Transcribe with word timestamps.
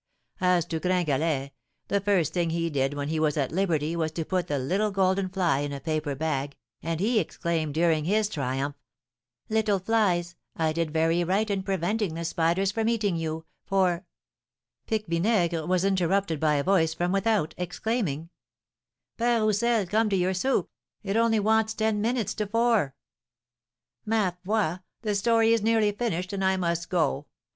As 0.39 0.65
to 0.65 0.79
Gringalet, 0.79 1.51
the 1.87 2.01
first 2.01 2.33
thing 2.33 2.49
he 2.49 2.71
did 2.71 2.95
when 2.95 3.09
he 3.09 3.19
was 3.19 3.37
at 3.37 3.51
liberty 3.51 3.95
was 3.95 4.11
to 4.13 4.25
put 4.25 4.47
the 4.47 4.57
little 4.57 4.89
golden 4.89 5.29
fly 5.29 5.59
in 5.59 5.71
a 5.71 5.79
paper 5.79 6.15
bag, 6.15 6.57
and 6.81 6.99
he 6.99 7.19
exclaimed 7.19 7.75
during 7.75 8.05
his 8.05 8.27
triumph, 8.27 8.75
'Little 9.47 9.77
flies, 9.77 10.35
I 10.55 10.73
did 10.73 10.89
very 10.89 11.23
right 11.23 11.47
in 11.47 11.61
preventing 11.61 12.15
the 12.15 12.25
spiders 12.25 12.71
from 12.71 12.89
eating 12.89 13.15
you, 13.15 13.45
for'" 13.63 14.07
Pique 14.87 15.05
Vinaigre 15.05 15.67
was 15.67 15.85
interrupted 15.85 16.39
by 16.39 16.55
a 16.55 16.63
voice 16.63 16.95
from 16.95 17.11
without, 17.11 17.53
exclaiming: 17.59 18.31
"Père 19.19 19.45
Roussel, 19.45 19.85
come 19.87 20.09
to 20.09 20.17
your 20.17 20.33
soup; 20.33 20.71
it 21.03 21.15
only 21.15 21.39
wants 21.39 21.75
ten 21.75 22.01
minutes 22.01 22.33
to 22.33 22.47
four!" 22.47 22.95
"Ma 24.07 24.31
foi! 24.43 24.77
The 25.03 25.13
story 25.13 25.53
is 25.53 25.61
nearly 25.61 25.91
finished, 25.91 26.33
and 26.33 26.43
I 26.43 26.57
must 26.57 26.89
go. 26.89 27.27